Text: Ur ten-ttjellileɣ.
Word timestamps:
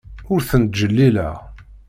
Ur 0.33 0.41
ten-ttjellileɣ. 0.49 1.37